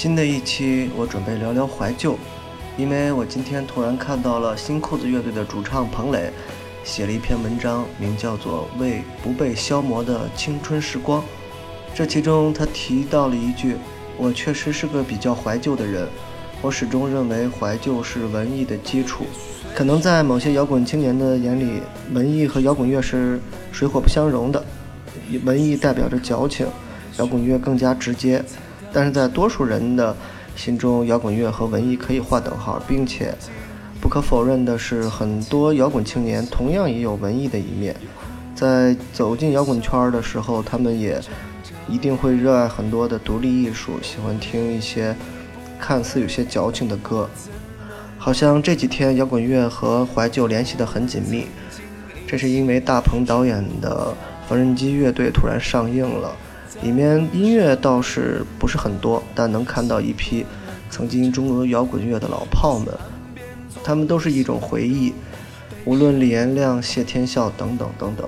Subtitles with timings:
[0.00, 2.16] 新的一期，我准备聊聊怀旧，
[2.78, 6.30] 因为我今天突然看到了新裤子乐队的主唱彭磊
[6.82, 11.20] 写了一篇文章，名叫做《为不被消磨的青春时光》。
[11.94, 13.76] 这其中他提到了一句
[14.16, 16.08] ：“我确实是个比较怀旧的人，
[16.62, 19.26] 我始终认为怀旧是文艺的基础。
[19.74, 21.82] 可能在某些摇滚青年的眼里，
[22.14, 23.38] 文艺和摇滚乐是
[23.70, 24.64] 水火不相容的，
[25.44, 26.66] 文艺代表着矫情，
[27.18, 28.42] 摇滚乐更加直接。”
[28.92, 30.14] 但是在多数人的
[30.56, 33.34] 心中，摇滚乐和文艺可以划等号，并且
[34.00, 37.94] 不可否认的是，很多摇滚青年同样也有文艺的一面。
[38.54, 41.20] 在走进摇滚圈的时候，他们也
[41.88, 45.16] 一定会热爱很多的独立艺术，喜欢听一些
[45.78, 47.28] 看似有些矫情的歌。
[48.18, 51.46] 好像这几天摇滚乐和怀旧联系得很紧密，
[52.26, 54.14] 这是因为大鹏导演的
[54.48, 56.36] 《缝纫机乐队》突然上映了。
[56.82, 60.46] 里面音乐倒是不是很多，但能看到一批
[60.88, 62.88] 曾经中俄摇滚乐的老炮们，
[63.84, 65.12] 他们都是一种回忆。
[65.84, 68.26] 无论李延亮、谢天笑等等等等，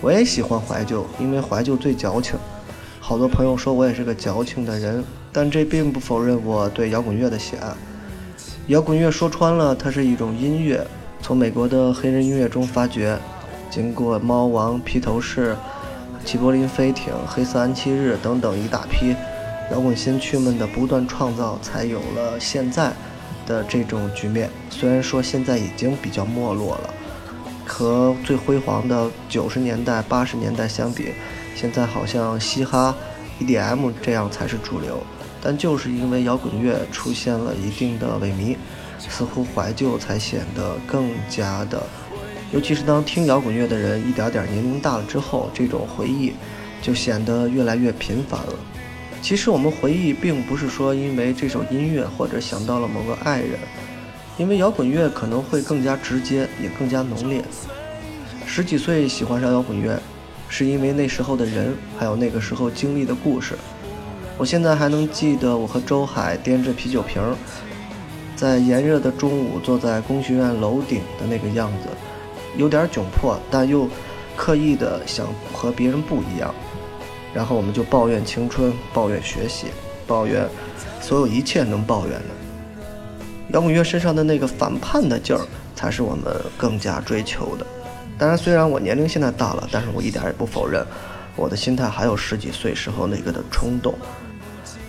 [0.00, 2.34] 我也喜欢怀旧，因为怀旧最矫情。
[3.00, 7.68] 好多朋友说我也是个矫情的人，但这并不否认我对摇滚乐的喜爱。
[8.66, 10.84] 摇滚乐说穿了，它是一种音乐，
[11.22, 13.16] 从美国的黑人音乐中发掘，
[13.70, 15.56] 经过猫王、披头士。
[16.26, 19.14] 齐柏林飞艇、黑色安息日等等一大批
[19.70, 22.92] 摇滚先驱们的不断创造，才有了现在
[23.46, 24.50] 的这种局面。
[24.68, 26.94] 虽然说现在已经比较没落了，
[27.64, 31.12] 和最辉煌的九十年代、八十年代相比，
[31.54, 32.92] 现在好像嘻哈、
[33.40, 34.98] EDM 这样才是主流。
[35.40, 38.56] 但就是因为摇滚乐出现了一定的萎靡，
[38.98, 41.80] 似乎怀旧才显得更加的。
[42.52, 46.32] 尤其是当听摇滚乐的人一点点年龄大了之后，这种回忆
[46.80, 48.54] 就显得越来越频繁了。
[49.20, 53.58] 其实我们回忆并不是说因为这首音乐或者想到了某个爱人，
[54.38, 57.42] 因为摇滚乐可能会更加直接，也更加浓烈。
[58.46, 60.00] 十几岁喜欢上摇滚乐，
[60.48, 63.54] 是因为那时候的人，还有那个时候经历的故事。
[64.38, 67.20] 我现在还能记得我和周海掂着啤酒瓶，
[68.36, 71.88] 在炎热的中午坐在工学院楼顶的那个样子。
[72.56, 73.88] 有点窘迫，但又
[74.36, 76.54] 刻意的想和别人不一样，
[77.34, 79.66] 然后我们就抱怨青春，抱怨学习，
[80.06, 80.48] 抱怨
[81.00, 82.28] 所有一切能抱怨的。
[83.52, 87.66] 摇滚乐身上的那个反叛的劲儿，才是我们更加追求的。
[88.18, 90.84] 当然，虽然我年龄现在大了，但是我一点也不否认，
[91.36, 93.94] 我的心态还有十几岁时候那个的冲动。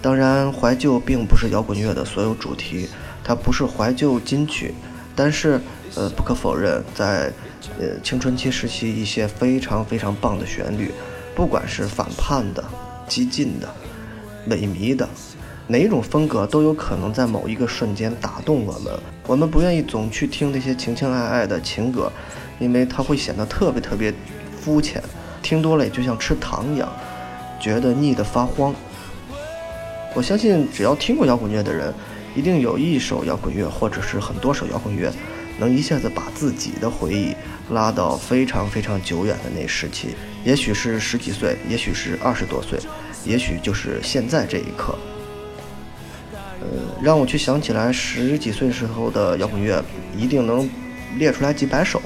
[0.00, 2.88] 当然，怀旧并不是摇滚乐的所有主题，
[3.24, 4.72] 它不是怀旧金曲，
[5.14, 5.60] 但是，
[5.96, 7.32] 呃，不可否认，在
[7.80, 10.92] 呃，青春期时期一些非常非常棒的旋律，
[11.34, 12.62] 不管是反叛的、
[13.08, 13.68] 激进的、
[14.48, 15.08] 萎靡的，
[15.66, 18.92] 哪一种风格都有可能在某一个瞬间打动我们。
[19.26, 22.12] 我们不愿意总去听那些情情爱爱的情歌，
[22.58, 24.12] 因为它会显得特别特别
[24.60, 25.02] 肤浅，
[25.42, 26.92] 听多了也就像吃糖一样，
[27.58, 28.74] 觉得腻得发慌。
[30.14, 31.92] 我相信，只要听过摇滚乐的人，
[32.34, 35.10] 一定有一首摇滚乐，或者是很多首摇滚乐。
[35.58, 37.34] 能一下子把自己的回忆
[37.70, 42.78] 拉到非常非常久远的那时期，也许是十几岁，也许是二十多岁，
[43.24, 44.98] 也许就是现在这一刻。
[46.60, 46.66] 呃，
[47.02, 49.84] 让我去想起来十几岁时候的摇滚乐，
[50.16, 50.68] 一定能
[51.16, 52.00] 列出来几百首。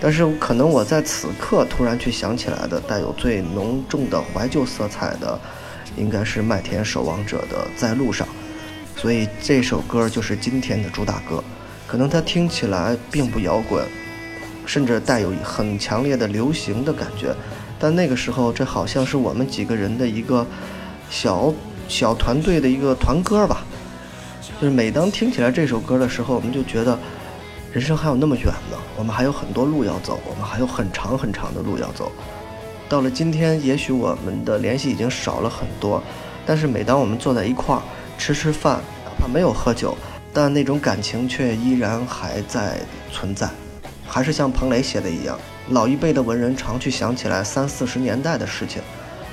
[0.00, 5.38] 但是可能我在此刻突然去想起来的，带有最浓重的怀旧色彩的，
[5.96, 8.26] 应该是麦田守望者的《在路上》，
[9.00, 11.42] 所以这首歌就是今天的主打歌。
[11.92, 13.84] 可能它听起来并不摇滚，
[14.64, 17.34] 甚至带有很强烈的流行的感觉，
[17.78, 20.46] 但那个时候这好像是我们几个人的一个
[21.10, 21.52] 小
[21.88, 23.66] 小团队的一个团歌吧。
[24.58, 26.98] 就是每当听起来这首歌的时候，我们就觉得
[27.70, 32.10] 人生还有那么远呢，我们还有很多路要走，我们还有很长很长的路要走。
[32.88, 36.02] 到了今天，也许我们的联系已经少了很多，
[36.46, 37.82] 但是每当我们坐在一块儿
[38.16, 39.94] 吃吃饭，哪怕没有喝酒。
[40.32, 42.78] 但那种感情却依然还在
[43.12, 43.50] 存在，
[44.06, 45.38] 还是像彭磊写的一样，
[45.68, 48.80] 老一辈的文人常去想起来三四十年代的事情，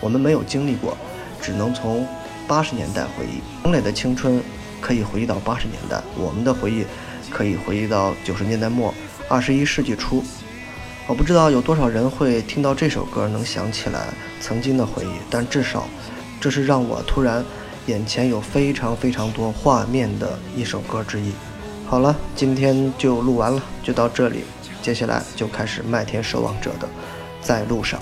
[0.00, 0.96] 我们没有经历过，
[1.40, 2.04] 只能从
[2.48, 3.40] 八十年代回忆。
[3.62, 4.42] 彭磊的青春
[4.80, 6.84] 可以回忆到八十年代，我们的回忆
[7.30, 8.92] 可以回忆到九十年代末、
[9.28, 10.24] 二十一世纪初。
[11.06, 14.08] 我不知道有多少人会听到这首歌能想起来
[14.40, 15.86] 曾经的回忆，但至少，
[16.40, 17.44] 这是让我突然。
[17.88, 21.32] 眼前有非常非常多画面的一首歌之一。
[21.86, 24.44] 好了，今天就录完了，就到这里。
[24.82, 26.86] 接下来就开始麦田守望者的
[27.40, 27.98] 在路上。